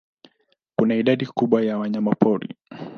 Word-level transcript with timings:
Kuna 0.79 0.95
idadi 0.95 1.25
kubwa 1.25 1.61
ya 1.65 1.77
wanyamapori. 1.77 2.55